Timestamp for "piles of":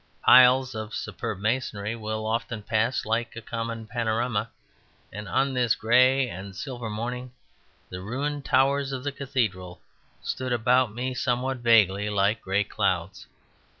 0.25-0.95